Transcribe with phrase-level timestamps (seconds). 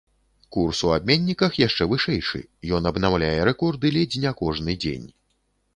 [0.55, 2.41] Курс у абменніках яшчэ вышэйшы,
[2.79, 5.07] ён абнаўляе рэкорды ледзь не кожны дзень.